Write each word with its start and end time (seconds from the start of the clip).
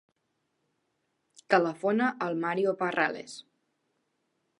Telefona 1.53 2.07
al 2.29 2.39
Mario 2.45 2.73
Parrales. 2.83 3.37